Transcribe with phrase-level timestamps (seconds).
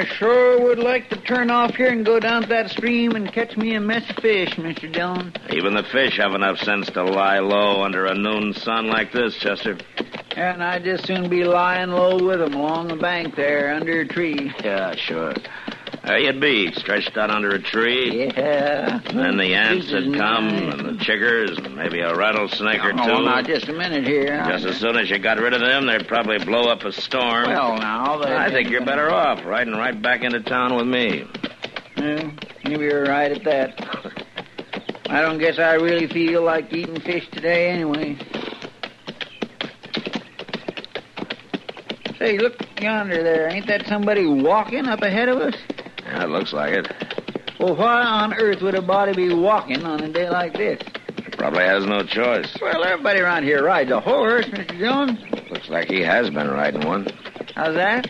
[0.00, 3.30] I sure would like to turn off here and go down to that stream and
[3.30, 4.90] catch me a mess of fish, Mr.
[4.90, 5.30] Dillon.
[5.50, 9.36] Even the fish have enough sense to lie low under a noon sun like this,
[9.36, 9.76] Chester.
[10.36, 14.06] And I'd just soon be lying low with 'em along the bank there under a
[14.06, 14.50] tree.
[14.64, 15.34] Yeah, sure.
[16.10, 18.26] There you'd be, stretched out under a tree.
[18.36, 18.98] Yeah.
[19.14, 20.74] Then the ants would come, nice.
[20.74, 22.98] and the chiggers, and maybe a rattlesnake or two.
[22.98, 24.44] Oh, now, just a minute here.
[24.48, 27.46] Just as soon as you got rid of them, they'd probably blow up a storm.
[27.46, 28.32] Well, now, that...
[28.32, 31.26] I think you're better off riding right back into town with me.
[31.96, 32.32] Well,
[32.64, 34.26] maybe you're right at that.
[35.08, 38.18] I don't guess I really feel like eating fish today anyway.
[42.18, 43.48] Say, look yonder there.
[43.48, 45.54] Ain't that somebody walking up ahead of us?
[46.20, 46.88] Yeah, it looks like it.
[47.58, 50.80] Well, why on earth would a body be walking on a day like this?
[51.32, 52.54] Probably has no choice.
[52.60, 54.78] Well, everybody around here rides a horse, Mr.
[54.78, 55.18] Jones.
[55.50, 57.06] Looks like he has been riding one.
[57.54, 58.06] How's that?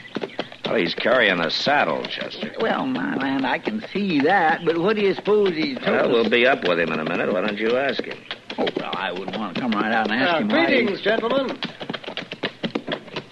[0.66, 2.52] Well, he's carrying a saddle, Chester.
[2.60, 6.06] Well, my land, I can see that, but what do you suppose he's told Well,
[6.06, 6.12] us?
[6.12, 7.32] we'll be up with him in a minute.
[7.32, 8.18] Why don't you ask him?
[8.58, 10.48] Oh, well, I wouldn't want to come right out and ask Uh, him.
[10.48, 11.56] why he- greetings, gentlemen.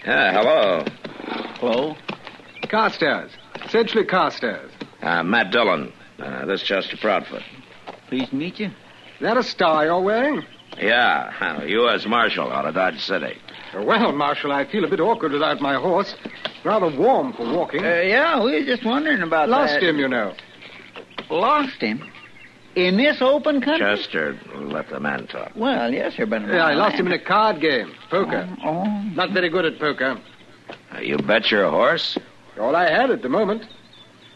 [0.07, 0.85] Yeah, hello.
[1.59, 1.97] Hello?
[2.69, 3.31] Carstairs.
[3.67, 4.68] Sedgley Carstairs.
[5.09, 5.91] Uh, Matt Dillon.
[6.19, 7.43] Uh, this Chester Proudfoot.
[8.09, 8.67] Pleased to meet you.
[8.67, 8.73] Is
[9.23, 10.45] that a star you're wearing?
[10.79, 12.05] Yeah, uh, U.S.
[12.07, 13.39] Marshal out of Dodge City.
[13.75, 16.15] Well, Marshal, I feel a bit awkward without my horse.
[16.65, 17.85] Rather warm for walking.
[17.85, 19.83] Uh, yeah, we were just wondering about Lost that.
[19.83, 20.35] him, you know.
[21.31, 22.03] Lost him?
[22.75, 23.87] In this open country?
[23.97, 25.53] Chester, let the man talk.
[25.57, 26.43] Well, yes, sir, but...
[26.43, 27.93] Yeah, I lost him in a card game.
[28.11, 28.49] Poker.
[28.65, 30.21] Oh, Not very good at poker.
[30.95, 32.19] Uh, you bet your horse?
[32.61, 33.65] All I had at the moment.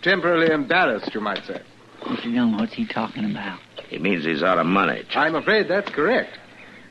[0.02, 1.60] Temporarily embarrassed, you might say.
[2.02, 2.32] Mr.
[2.32, 3.58] Young, what's he talking about?
[3.88, 5.04] He means he's out of money.
[5.08, 6.38] Ch- I'm afraid that's correct.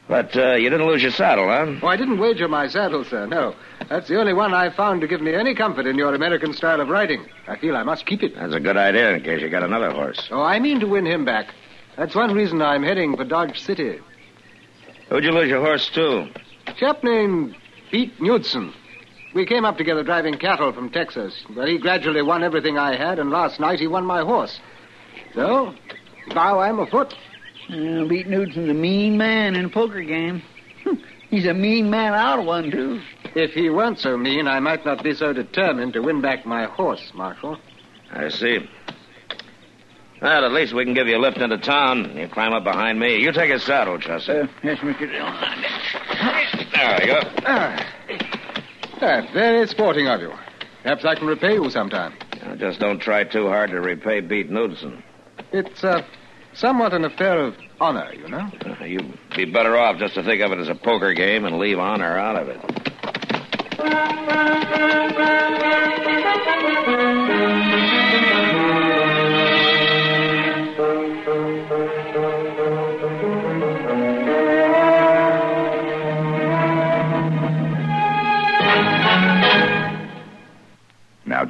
[0.07, 1.79] But uh, you didn't lose your saddle, huh?
[1.81, 3.27] Oh, I didn't wager my saddle, sir.
[3.27, 3.55] No.
[3.89, 6.81] That's the only one I've found to give me any comfort in your American style
[6.81, 7.25] of riding.
[7.47, 8.35] I feel I must keep it.
[8.35, 10.27] That's a good idea in case you got another horse.
[10.31, 11.53] Oh, I mean to win him back.
[11.97, 13.99] That's one reason I'm heading for Dodge City.
[15.09, 16.29] Who'd you lose your horse to?
[16.67, 17.55] A chap named
[17.89, 18.73] Pete Knudsen.
[19.33, 23.17] We came up together driving cattle from Texas, but he gradually won everything I had,
[23.17, 24.59] and last night he won my horse.
[25.33, 25.73] So,
[26.35, 27.13] now I'm afoot.
[27.69, 30.41] Uh, Pete Knudsen's a mean man in a poker game.
[31.29, 33.01] He's a mean man out of one, too.
[33.33, 36.65] If he weren't so mean, I might not be so determined to win back my
[36.65, 37.57] horse, Marshal.
[38.11, 38.69] I see.
[40.21, 42.17] Well, at least we can give you a lift into town.
[42.17, 43.17] You climb up behind me.
[43.21, 44.43] You take his saddle, Chester.
[44.43, 45.09] Uh, yes, Mr.
[45.09, 46.69] Dillon.
[46.73, 47.19] There you go.
[47.45, 47.87] Ah.
[49.03, 50.31] Ah, very sporting of you.
[50.83, 52.13] Perhaps I can repay you sometime.
[52.43, 55.01] Now, just don't try too hard to repay Pete Knudsen.
[55.51, 56.03] It's uh,
[56.53, 58.47] somewhat an affair of honor, you know.
[58.63, 61.57] Uh, You'd be better off just to think of it as a poker game and
[61.57, 62.61] leave honor out of it.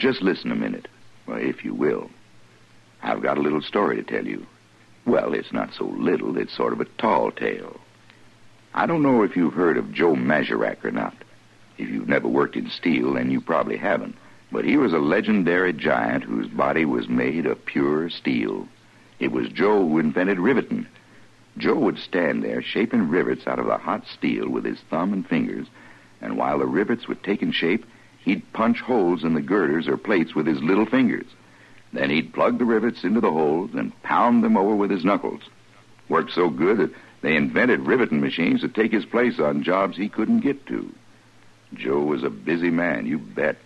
[0.01, 0.87] Just listen a minute,
[1.27, 2.09] well, if you will.
[3.03, 4.47] I've got a little story to tell you.
[5.05, 7.79] Well, it's not so little, it's sort of a tall tale.
[8.73, 11.13] I don't know if you've heard of Joe Magarac or not.
[11.77, 14.15] If you've never worked in steel, then you probably haven't.
[14.51, 18.67] But he was a legendary giant whose body was made of pure steel.
[19.19, 20.87] It was Joe who invented riveting.
[21.59, 25.27] Joe would stand there shaping rivets out of the hot steel with his thumb and
[25.27, 25.67] fingers,
[26.21, 27.85] and while the rivets were taking shape,
[28.23, 31.27] he'd punch holes in the girders or plates with his little fingers.
[31.93, 35.41] Then he'd plug the rivets into the holes and pound them over with his knuckles.
[36.09, 40.09] Worked so good that They invented riveting machines to take his place on jobs he
[40.09, 40.91] couldn't get to.
[41.73, 43.57] Joe was a busy man, you bet.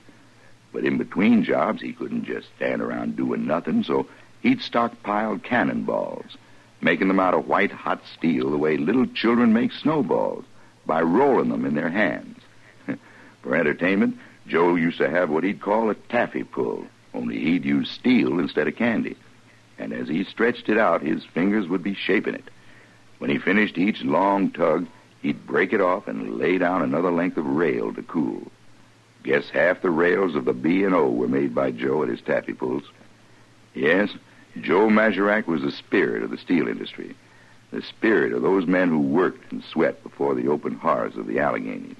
[0.74, 4.08] But in between jobs, he couldn't just stand around doing nothing, so
[4.42, 6.38] he'd stockpile cannonballs,
[6.81, 10.44] making them out of white hot steel the way little children make snowballs
[10.86, 12.38] by rolling them in their hands.
[13.42, 17.89] For entertainment, Joe used to have what he'd call a taffy pull, only he'd use
[17.89, 19.15] steel instead of candy.
[19.77, 22.50] And as he stretched it out, his fingers would be shaping it.
[23.18, 24.88] When he finished each long tug,
[25.21, 28.51] he'd break it off and lay down another length of rail to cool.
[29.24, 32.21] Guess half the rails of the B and O were made by Joe at his
[32.21, 32.83] taffy pulls.
[33.74, 34.12] Yes,
[34.62, 37.15] Joe Magarac was the spirit of the steel industry,
[37.71, 41.39] the spirit of those men who worked and sweat before the open hearths of the
[41.39, 41.98] Alleghenies,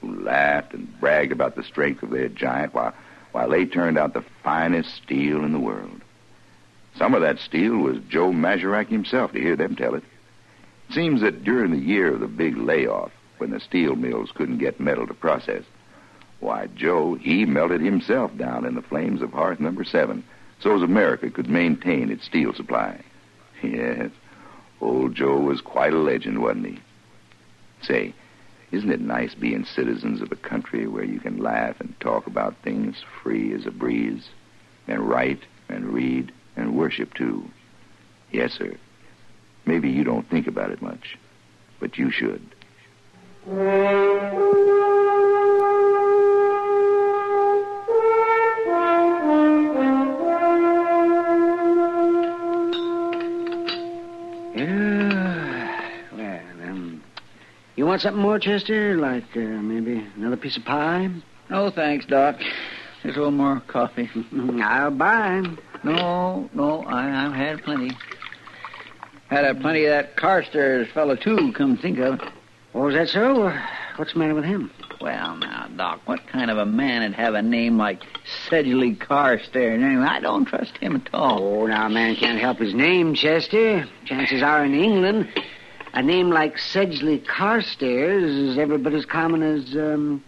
[0.00, 2.94] who laughed and bragged about the strength of their giant while,
[3.32, 6.00] while they turned out the finest steel in the world.
[6.96, 10.04] Some of that steel was Joe Magarac himself, to hear them tell it.
[10.88, 14.58] It seems that during the year of the big layoff, when the steel mills couldn't
[14.58, 15.62] get metal to process,
[16.40, 20.24] why, Joe, he melted himself down in the flames of hearth number seven
[20.58, 23.00] so as America could maintain its steel supply.
[23.62, 24.10] Yes,
[24.80, 26.80] old Joe was quite a legend, wasn't he?
[27.82, 28.14] Say,
[28.72, 32.54] isn't it nice being citizens of a country where you can laugh and talk about
[32.62, 34.28] things free as a breeze,
[34.86, 37.44] and write and read and worship too?
[38.30, 38.76] Yes, sir.
[39.66, 41.18] Maybe you don't think about it much,
[41.80, 42.42] but you should.
[57.80, 58.94] You want something more, Chester?
[58.98, 61.08] Like uh, maybe another piece of pie?
[61.48, 62.38] No, thanks, Doc.
[63.02, 64.10] Just a little more coffee.
[64.62, 65.42] I'll buy.
[65.82, 67.96] No, no, I, I've had plenty.
[69.30, 72.28] Had a plenty of that Carstairs fellow, too, come think of it.
[72.74, 73.50] Oh, is that so?
[73.96, 74.70] What's the matter with him?
[75.00, 78.02] Well, now, Doc, what kind of a man would have a name like
[78.50, 79.82] Sedgley Carstairs?
[79.82, 81.62] Anyway, I don't trust him at all.
[81.62, 83.88] Oh, now, a man can't help his name, Chester.
[84.04, 85.32] Chances are in England,
[85.92, 90.24] a name like Sedgley Carstairs is every bit as common as um,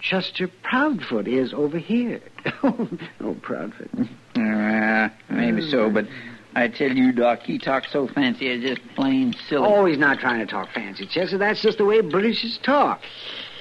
[0.00, 2.20] Chester Proudfoot is over here.
[2.62, 4.08] oh, Proudfoot.
[4.36, 6.06] Uh, maybe so, but
[6.54, 9.66] I tell you, Doc, he talks so fancy, it's just plain silly.
[9.66, 11.38] Oh, he's not trying to talk fancy, Chester.
[11.38, 13.00] That's just the way Britishers talk.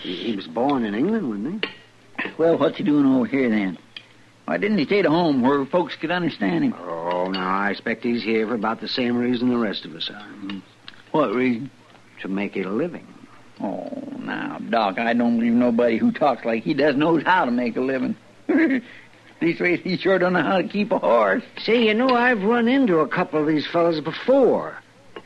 [0.02, 2.32] He, he was born in England, wasn't he?
[2.38, 3.78] Well, what's he doing over here then?
[4.46, 6.74] Why didn't he stay at home where folks could understand him?
[6.74, 10.10] Oh, now I expect he's here for about the same reason the rest of us
[10.10, 10.28] are.
[11.14, 11.70] What reason?
[12.22, 13.08] To make a living.
[13.62, 13.88] Oh,
[14.18, 17.78] now, Doc, I don't believe nobody who talks like he does knows how to make
[17.78, 18.16] a living.
[19.40, 21.44] These ways, he sure don't know how to keep a horse.
[21.60, 24.76] See, you know, I've run into a couple of these fellows before.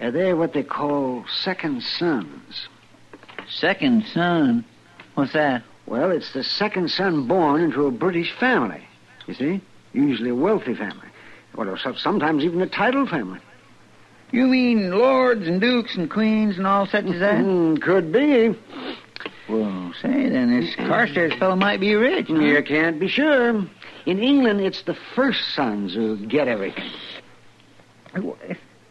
[0.02, 2.68] Uh, they're what they call second sons.
[3.50, 4.66] Second son?
[5.14, 5.64] What's that?
[5.86, 8.86] Well, it's the second son born into a British family.
[9.26, 9.62] You see?
[9.94, 11.08] Usually a wealthy family.
[11.56, 13.40] Well, so- sometimes even a title family.
[14.32, 17.42] You mean lords and dukes and queens and all such as that?
[17.42, 18.56] Hmm, could be.
[19.48, 22.28] well, say, then this Carstairs fellow might be rich.
[22.28, 22.36] huh?
[22.36, 23.66] You can't be sure.
[24.06, 26.90] In England, it's the first sons who get everything.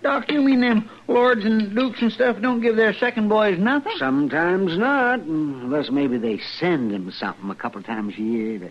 [0.03, 3.93] Doc, you mean them lords and dukes and stuff don't give their second boys nothing?
[3.99, 8.71] Sometimes not, unless maybe they send them something a couple of times a year to,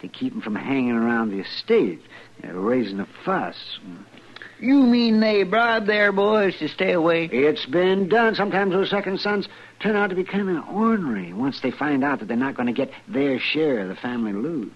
[0.00, 2.00] to keep them from hanging around the estate,
[2.42, 3.78] know, raising a fuss.
[4.60, 7.30] You mean they bribe their boys to stay away?
[7.32, 8.34] It's been done.
[8.34, 9.48] Sometimes those second sons
[9.80, 12.66] turn out to be kind of ornery once they find out that they're not going
[12.66, 14.72] to get their share of the family loot.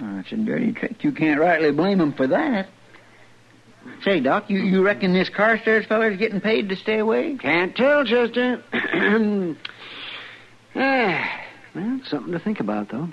[0.00, 1.02] Oh, it's a dirty trick.
[1.02, 2.68] You can't rightly blame them for that.
[4.04, 7.36] Say, Doc, you, you reckon this Carstairs feller's getting paid to stay away?
[7.36, 8.62] Can't tell, Chester.
[10.76, 11.40] ah,
[11.74, 13.08] well, it's something to think about, though.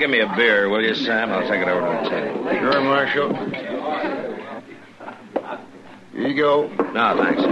[0.00, 1.30] Give me a beer, will you, Sam?
[1.30, 2.48] I'll take it over to the table.
[2.58, 3.34] Sure, Marshal.
[6.12, 6.68] Here you go.
[6.94, 7.42] No, thanks.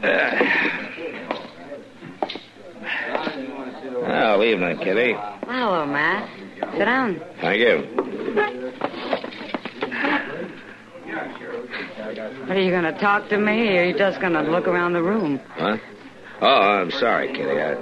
[0.00, 0.38] Uh,
[4.02, 5.14] well, evening, Kitty.
[5.46, 6.30] Hello, Matt.
[6.72, 7.20] Sit down.
[7.40, 7.78] Thank you.
[12.46, 14.68] What are you going to talk to me, or are you just going to look
[14.68, 15.40] around the room?
[15.58, 15.80] What?
[16.40, 17.60] Oh, I'm sorry, Kitty.
[17.60, 17.72] I,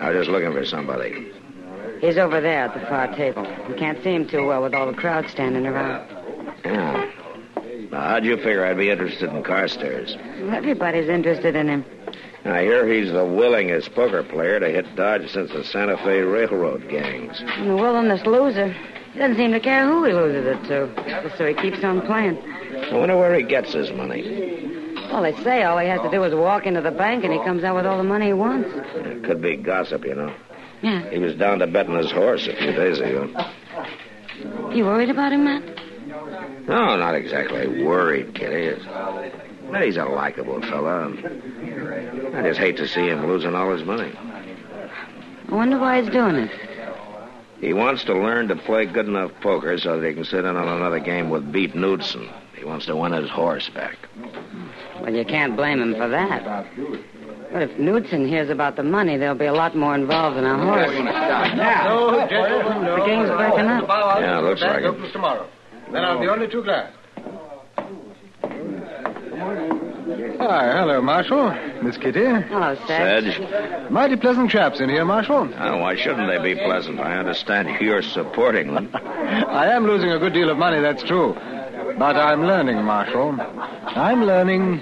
[0.00, 1.32] I was just looking for somebody.
[2.00, 3.46] He's over there at the far table.
[3.68, 6.08] You can't see him too well with all the crowd standing around.
[6.64, 7.10] Yeah.
[7.90, 10.16] Now, how'd you figure I'd be interested in Carstairs?
[10.40, 11.84] Well, everybody's interested in him.
[12.44, 16.88] I hear he's the willingest poker player to hit Dodge since the Santa Fe Railroad
[16.88, 17.42] gangs.
[17.42, 18.74] And the willingest loser.
[19.12, 21.36] He doesn't seem to care who he loses it to.
[21.36, 22.38] So he keeps on playing.
[22.38, 24.22] I wonder where he gets his money.
[25.10, 27.40] Well, they say all he has to do is walk into the bank and he
[27.40, 28.70] comes out with all the money he wants.
[28.94, 30.32] It could be gossip, you know.
[30.82, 31.10] Yeah.
[31.10, 33.28] He was down to betting his horse a few days ago.
[34.72, 35.62] You worried about him, Matt?
[36.66, 38.80] No, not exactly worried, Kitty.
[39.70, 41.12] But he's a likable fella.
[42.34, 44.12] I just hate to see him losing all his money.
[45.48, 46.50] I wonder why he's doing it.
[47.60, 50.56] He wants to learn to play good enough poker so that he can sit in
[50.56, 52.28] on another game with Pete Knudsen.
[52.56, 53.96] He wants to win his horse back.
[55.00, 56.66] Well, you can't blame him for that.
[57.52, 60.56] But if Knudsen hears about the money, there'll be a lot more involved than a
[60.56, 60.92] horse.
[60.92, 62.96] No, gentlemen, no.
[63.00, 63.88] The game's breaking up.
[63.88, 64.86] Yeah, looks like it.
[64.86, 65.48] opens tomorrow.
[65.92, 66.92] Then I'll be only too glad.
[70.38, 71.50] Hi, hello, Marshal.
[71.82, 72.24] Miss Kitty.
[72.24, 73.36] Hello, Sedge.
[73.36, 73.90] Sedge?
[73.90, 75.52] Mighty pleasant chaps in here, Marshal.
[75.58, 77.00] Oh, why shouldn't they be pleasant?
[77.00, 78.90] I understand you're supporting them.
[78.94, 81.34] I am losing a good deal of money, that's true.
[81.98, 83.36] But I'm learning, Marshal.
[83.40, 84.80] I'm learning.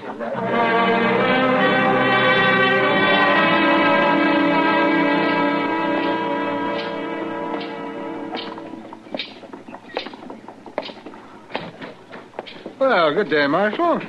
[12.89, 14.01] Well, good day, Marshal.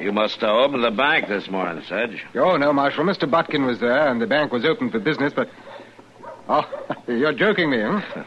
[0.00, 2.24] You must have opened the bank this morning, Sedge.
[2.34, 3.04] Oh, no, Marshal.
[3.04, 3.30] Mr.
[3.30, 5.50] Botkin was there, and the bank was open for business, but.
[6.48, 6.64] Oh,
[7.06, 8.00] you're joking me, huh?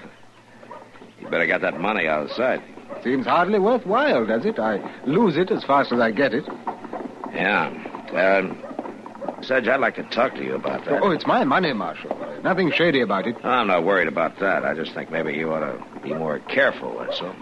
[1.19, 2.61] You better get that money out of sight.
[3.03, 4.59] Seems hardly worthwhile, does it?
[4.59, 6.45] I lose it as fast as I get it.
[7.33, 7.69] Yeah.
[8.13, 11.01] Um, Sedge, I'd like to talk to you about that.
[11.01, 12.15] Oh, it's my money, Marshal.
[12.43, 13.43] Nothing shady about it.
[13.43, 14.63] I'm not worried about that.
[14.63, 17.35] I just think maybe you ought to be more careful, that's all.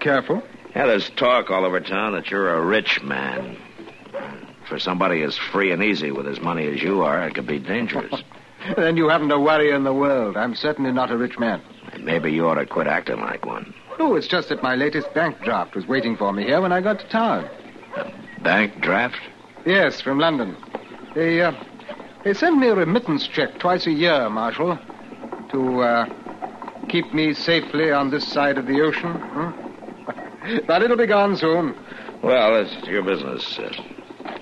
[0.00, 0.42] Careful.
[0.74, 3.56] Yeah, there's talk all over town that you're a rich man.
[4.68, 7.58] For somebody as free and easy with as money as you are, it could be
[7.58, 8.22] dangerous.
[8.76, 10.36] Then you haven't a worry in the world.
[10.36, 11.62] I'm certainly not a rich man.
[11.92, 13.72] And maybe you ought to quit acting like one.
[13.98, 16.82] Oh, it's just that my latest bank draft was waiting for me here when I
[16.82, 17.48] got to town.
[18.42, 19.18] Bank draft?
[19.64, 20.56] Yes, from London.
[21.14, 21.52] They, uh,
[22.22, 24.78] they send me a remittance check twice a year, Marshal,
[25.52, 26.06] to uh,
[26.90, 29.12] keep me safely on this side of the ocean.
[29.14, 29.69] Hmm?
[30.66, 31.74] But it'll be gone soon.
[32.22, 33.58] Well, it's your business.
[33.58, 33.70] Uh,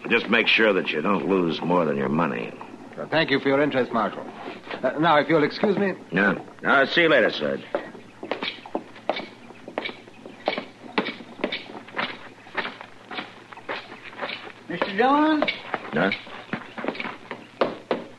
[0.09, 2.53] just make sure that you don't lose more than your money.
[2.97, 4.27] Well, thank you for your interest, Marshal.
[4.83, 5.93] Uh, now, if you'll excuse me.
[6.11, 6.35] Yeah.
[6.65, 7.61] I'll see you later, Sedge.
[14.69, 14.97] Mr.
[14.97, 15.45] Dillon?
[15.95, 16.11] No?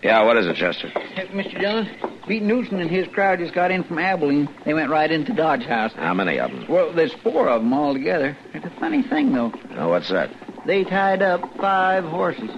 [0.01, 0.87] Yeah, what is it, Chester?
[0.89, 1.59] Hey, Mr.
[1.59, 1.85] Dillon,
[2.29, 4.47] Pete Knudsen and his crowd just got in from Abilene.
[4.63, 5.93] They went right into Dodge House.
[5.93, 6.67] How many of them?
[6.69, 8.37] Well, there's four of them all together.
[8.53, 9.51] It's a funny thing, though.
[9.75, 10.29] Oh, what's that?
[10.67, 12.51] They tied up five horses.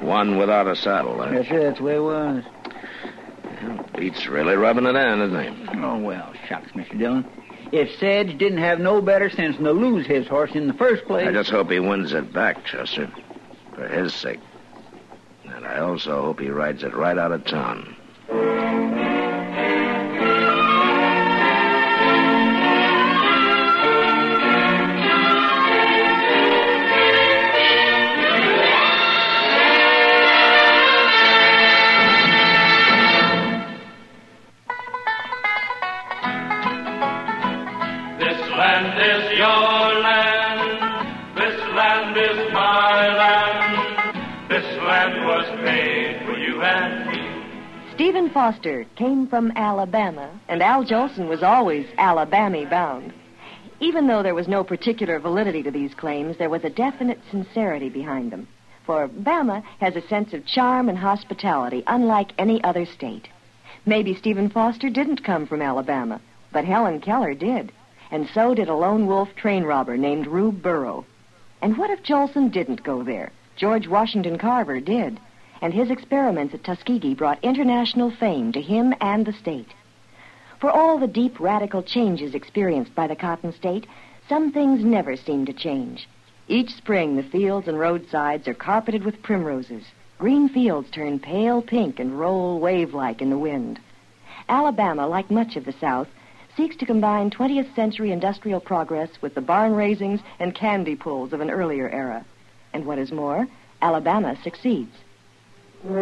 [0.00, 1.30] One without a saddle, huh?
[1.30, 2.42] Yes, sir, that's the way it was.
[3.96, 5.78] Pete's really rubbing it in, isn't he?
[5.78, 6.98] Oh, well, shucks, Mr.
[6.98, 7.24] Dillon.
[7.70, 11.04] If Sedge didn't have no better sense than to lose his horse in the first
[11.04, 11.28] place.
[11.28, 13.08] I just hope he wins it back, Chester.
[13.76, 14.40] For his sake.
[15.44, 17.94] And I also hope he rides it right out of town.
[47.94, 53.12] Stephen Foster came from Alabama, and Al Jolson was always Alabama bound.
[53.78, 57.88] Even though there was no particular validity to these claims, there was a definite sincerity
[57.88, 58.48] behind them.
[58.84, 63.28] For Bama has a sense of charm and hospitality unlike any other state.
[63.86, 66.20] Maybe Stephen Foster didn't come from Alabama,
[66.50, 67.70] but Helen Keller did.
[68.10, 71.06] And so did a lone wolf train robber named Rube Burrow.
[71.62, 73.30] And what if Jolson didn't go there?
[73.54, 75.20] George Washington Carver did.
[75.60, 79.74] And his experiments at Tuskegee brought international fame to him and the state.
[80.60, 83.86] For all the deep radical changes experienced by the Cotton State,
[84.28, 86.08] some things never seem to change.
[86.48, 89.84] Each spring, the fields and roadsides are carpeted with primroses.
[90.18, 93.80] Green fields turn pale pink and roll wave like in the wind.
[94.48, 96.08] Alabama, like much of the South,
[96.56, 101.40] seeks to combine 20th century industrial progress with the barn raisings and candy pulls of
[101.40, 102.24] an earlier era.
[102.72, 103.48] And what is more,
[103.82, 104.94] Alabama succeeds.
[105.86, 106.00] Hello,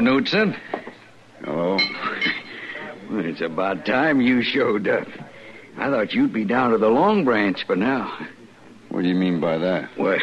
[0.00, 0.56] Knudsen.
[1.46, 1.78] Oh?
[3.08, 5.06] Well, it's about time you showed up.
[5.78, 8.18] I thought you'd be down to the Long Branch by now.
[8.88, 9.96] What do you mean by that?
[9.96, 10.18] Well,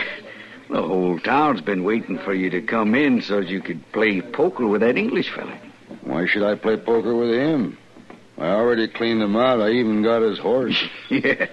[0.70, 4.68] the whole town's been waiting for you to come in so you could play poker
[4.68, 5.58] with that English fella.
[6.06, 7.78] Why should I play poker with him?
[8.38, 9.62] I already cleaned him out.
[9.62, 10.82] I even got his horse.
[11.10, 11.48] yeah,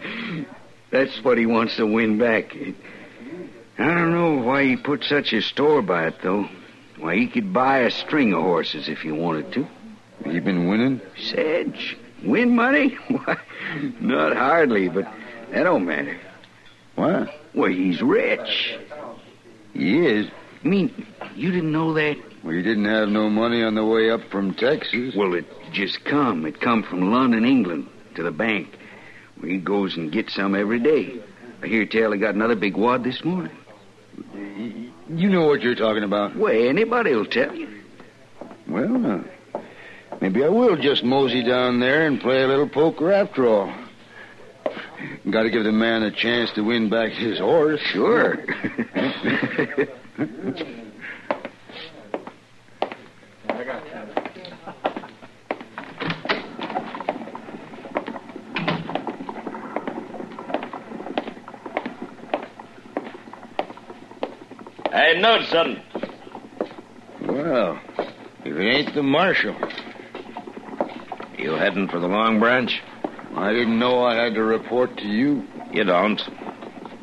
[0.91, 2.55] that's what he wants to win back.
[2.55, 6.49] I don't know why he put such a store by it, though.
[6.99, 9.67] Why, he could buy a string of horses if he wanted to.
[10.31, 11.01] He been winning?
[11.31, 12.91] Sedge, win money?
[13.09, 13.37] Why,
[14.01, 15.05] not hardly, but
[15.51, 16.17] that don't matter.
[16.95, 17.35] What?
[17.55, 18.79] Well, he's rich.
[19.73, 20.31] He is?
[20.65, 22.17] I mean, you didn't know that?
[22.43, 25.15] Well, he didn't have no money on the way up from Texas.
[25.17, 26.45] Well, it just come.
[26.45, 28.77] It come from London, England, to the bank.
[29.41, 31.21] Well, he goes and gets some every day.
[31.63, 33.57] I hear tell he got another big wad this morning.
[34.35, 36.37] You know what you're talking about.
[36.37, 37.69] Well, anybody'll tell you.
[38.69, 39.61] Well, uh,
[40.21, 43.73] maybe I will just mosey down there and play a little poker after all.
[45.31, 47.81] Got to give the man a chance to win back his horse.
[47.81, 48.37] Sure.
[65.23, 65.81] Hey, Knudsen.
[67.29, 67.81] Well,
[68.45, 69.55] if it ain't the marshal.
[71.39, 72.83] You heading for the Long Branch?
[73.37, 75.47] I didn't know I had to report to you.
[75.73, 76.21] You don't.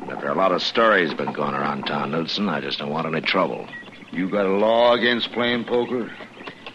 [0.06, 2.46] But there are a lot of stories been going around town, Knudsen.
[2.50, 3.66] I just don't want any trouble.
[4.12, 6.12] You got a law against playing poker?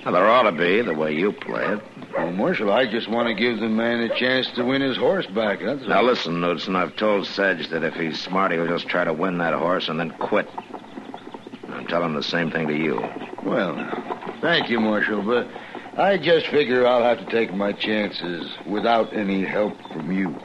[0.04, 1.80] Well, there ought to be, the way you play it.
[2.12, 5.28] Well, Marshal, I just want to give the man a chance to win his horse
[5.28, 5.60] back.
[5.64, 6.06] That's Now, all.
[6.06, 6.76] listen, Knudsen.
[6.76, 10.00] I've told Sedge that if he's smart, he'll just try to win that horse and
[10.00, 10.50] then quit.
[11.76, 13.04] I'm telling the same thing to you.
[13.44, 13.76] Well,
[14.42, 15.48] thank you, Marshal, but
[15.98, 20.36] I just figure I'll have to take my chances without any help from you.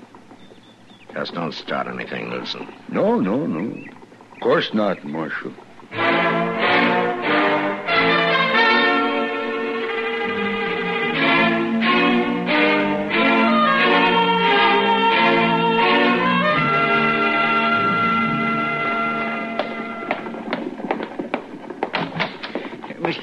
[1.15, 2.69] Just don't start anything, Knudsen.
[2.89, 3.85] No, no, no.
[4.35, 5.53] Of course not, Marshal.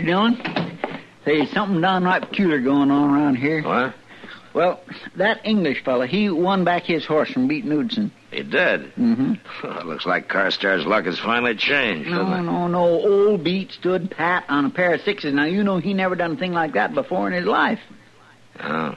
[0.08, 0.41] Dillon,
[1.26, 3.62] there's something downright peculiar going on around here.
[3.62, 3.93] What?
[4.54, 4.80] Well,
[5.17, 8.12] that English fella, he won back his horse from Pete Knudsen.
[8.32, 8.91] He did?
[8.96, 9.88] Mm-hmm.
[9.88, 12.41] Looks like Carstairs' luck has finally changed, No, doesn't it?
[12.43, 12.80] no, no.
[12.84, 15.34] Old Pete stood pat on a pair of sixes.
[15.34, 17.80] Now, you know he never done a thing like that before in his life.
[18.60, 18.96] Oh.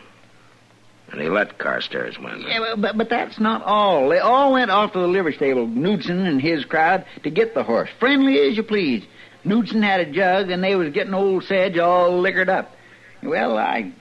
[1.12, 2.40] And he let Carstairs win.
[2.46, 4.08] Yeah, well, but, but that's not all.
[4.08, 7.64] They all went off to the livery stable, Knudsen and his crowd, to get the
[7.64, 7.90] horse.
[7.98, 9.04] Friendly as you please.
[9.44, 12.74] Knudsen had a jug, and they was getting old Sedge all liquored up.
[13.22, 13.92] Well, I...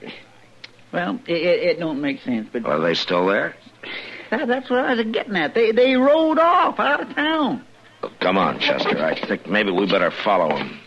[0.92, 3.54] Well, it, it, don't make sense, but Are they still there?
[4.30, 5.54] that, that's what I was getting at.
[5.54, 7.64] They, they rode off out of town.
[8.20, 9.02] Come on, Chester.
[9.04, 10.80] I think maybe we better follow him.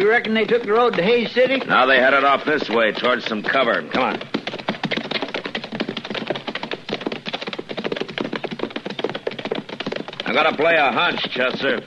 [0.00, 1.58] You reckon they took the road to Hays City?
[1.66, 3.86] Now they headed off this way towards some cover.
[3.92, 4.22] Come on.
[10.24, 11.82] I'm gonna play a hunch, Chester.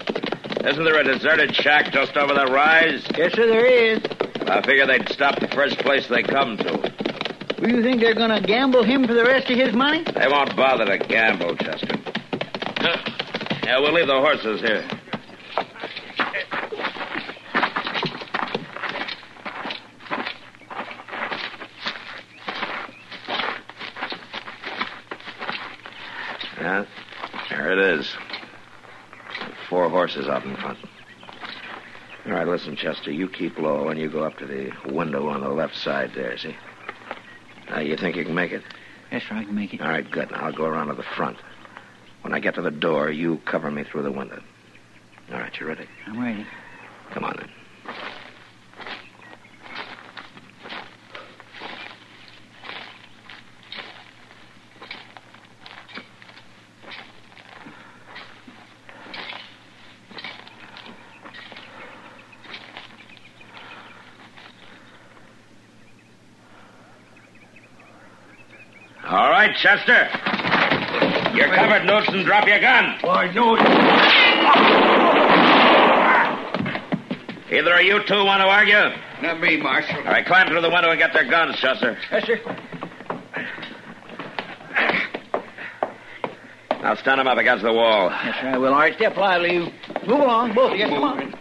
[0.64, 3.04] Isn't there a deserted shack just over the rise?
[3.18, 4.00] Yes, sir, there is.
[4.46, 6.94] I figure they'd stop the first place they come to.
[7.58, 10.04] Do you think they're going to gamble him for the rest of his money?
[10.04, 11.98] They won't bother to gamble, Chester.
[13.64, 14.88] Yeah, we'll leave the horses here.
[26.64, 26.86] Yeah,
[27.76, 28.16] there it is.
[29.70, 30.78] Four horses out in front.
[32.26, 33.12] All right, listen, Chester.
[33.12, 36.38] You keep low and you go up to the window on the left side there,
[36.38, 36.56] see?
[37.70, 38.64] Now, you think you can make it?
[39.12, 39.82] Yes, sir, I can make it.
[39.82, 40.32] All right, good.
[40.32, 41.38] Now I'll go around to the front.
[42.22, 44.42] When I get to the door, you cover me through the window.
[45.32, 45.88] All right, you ready?
[46.08, 46.46] I'm ready.
[47.12, 47.50] Come on then.
[69.14, 70.10] All right, Chester.
[71.34, 72.26] You're covered, Knudsen.
[72.26, 73.00] Drop your gun.
[73.02, 73.56] Oh, I know
[77.50, 78.94] Either of you two want to argue?
[79.22, 80.00] Not me, Marshal.
[80.00, 81.98] All right, climb through the window and get their guns, Chester.
[82.12, 82.42] Yes, sir.
[86.82, 88.10] Now stand them up against the wall.
[88.10, 88.74] Yes, sir, I will.
[88.74, 89.68] All right, step lively, you.
[90.06, 90.88] Move along, both of you.
[90.88, 91.34] Come on.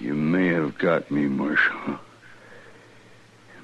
[0.00, 2.00] You may have got me, Marshal.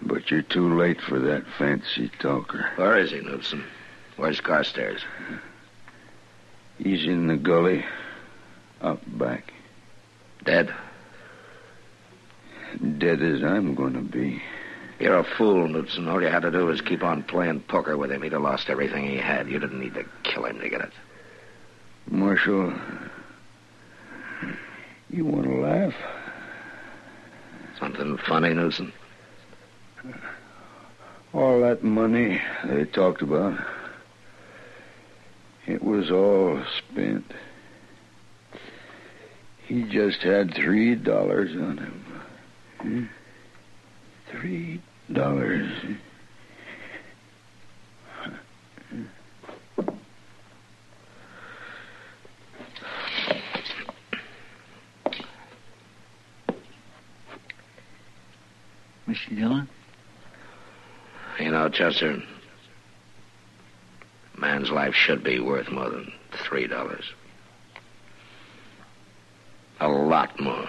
[0.01, 2.71] But you're too late for that fancy talker.
[2.77, 3.65] Where is he, Knudsen?
[4.17, 5.01] Where's Carstairs?
[6.79, 7.85] He's in the gully,
[8.81, 9.53] up back.
[10.45, 10.73] Dead?
[12.99, 14.41] Dead as I'm going to be.
[15.01, 16.07] You're a fool, Knudsen.
[16.07, 18.23] All you had to do was keep on playing poker with him.
[18.23, 19.49] He'd have lost everything he had.
[19.49, 20.93] You didn't need to kill him to get it.
[22.09, 22.73] Marshal,
[25.11, 25.95] you want to laugh?
[27.79, 28.93] Something funny, Knudsen?
[31.33, 33.59] All that money they talked about,
[35.67, 37.33] it was all spent.
[39.67, 42.05] He just had three dollars on him.
[42.81, 43.05] Hmm?
[44.31, 44.81] Three
[45.12, 45.69] dollars.
[59.09, 59.37] Mr.
[59.37, 59.69] Dillon?
[61.38, 62.23] You know, Chester,
[64.37, 67.05] a man's life should be worth more than three dollars.
[69.81, 70.69] A lot more.